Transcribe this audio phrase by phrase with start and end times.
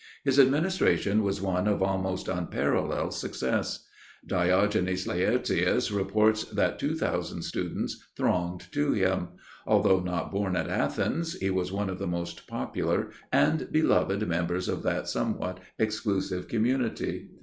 [0.23, 3.87] His administration was one of almost unparalleled success.
[4.25, 9.27] Diogenes Laertius reports that two thousand students thronged to him.
[9.67, 14.67] Although not born at Athens, he was one of the most popular and beloved members
[14.67, 17.29] of that somewhat exclusive community.